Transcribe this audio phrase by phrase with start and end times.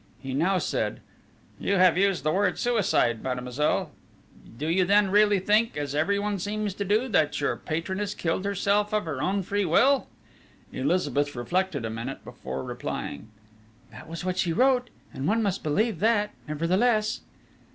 [0.19, 0.99] He now said:
[1.59, 3.91] "You have used the word 'suicide,' mademoiselle:
[4.57, 8.95] do you then really think, as everyone seems to do, that your patroness killed herself
[8.95, 10.07] of her own free will?"
[10.73, 13.27] Elizabeth reflected a minute before replying:
[13.91, 17.21] "That was what she wrote and one must believe that, nevertheless